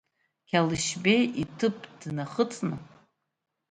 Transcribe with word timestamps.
Қьалашьбеи 0.49 1.23
иҭыԥ 1.43 1.77
днахыҵны. 1.99 2.77